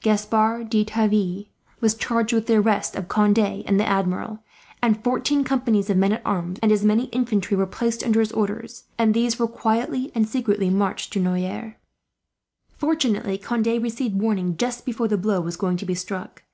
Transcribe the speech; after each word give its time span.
Gaspard 0.00 0.70
de 0.70 0.82
Tavannes 0.82 1.44
was 1.82 1.94
charged 1.94 2.32
with 2.32 2.46
the 2.46 2.54
arrest 2.54 2.96
of 2.96 3.06
Conde 3.06 3.38
and 3.38 3.78
the 3.78 3.84
Admiral; 3.86 4.38
and 4.80 5.04
fourteen 5.04 5.44
companies 5.44 5.90
of 5.90 5.98
men 5.98 6.12
at 6.14 6.22
arms, 6.24 6.58
and 6.62 6.72
as 6.72 6.82
many 6.82 7.02
of 7.02 7.08
infantry 7.12 7.54
were 7.54 7.66
placed 7.66 8.02
under 8.02 8.20
his 8.20 8.32
orders, 8.32 8.84
and 8.96 9.12
these 9.12 9.38
were 9.38 9.46
quietly 9.46 10.10
and 10.14 10.26
secretly 10.26 10.70
marched 10.70 11.12
to 11.12 11.20
Noyers. 11.20 11.74
Fortunately 12.78 13.36
Conde 13.36 13.66
received 13.82 14.18
warning, 14.18 14.56
just 14.56 14.86
before 14.86 15.06
the 15.08 15.18
blow 15.18 15.42
was 15.42 15.58
going 15.58 15.76
to 15.76 15.84
be 15.84 15.94
struck. 15.94 16.44